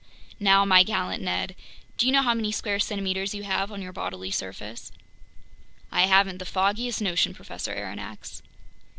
Now, 0.39 0.65
my 0.65 0.81
gallant 0.81 1.21
Ned, 1.21 1.55
do 1.99 2.07
you 2.07 2.11
know 2.11 2.23
how 2.23 2.33
many 2.33 2.51
square 2.51 2.79
centimeters 2.79 3.35
you 3.35 3.43
have 3.43 3.71
on 3.71 3.83
your 3.83 3.93
bodily 3.93 4.31
surface?" 4.31 4.91
"I 5.91 6.07
haven't 6.07 6.39
the 6.39 6.43
foggiest 6.43 7.03
notion, 7.03 7.35
Professor 7.35 7.75
Aronnax." 7.75 8.41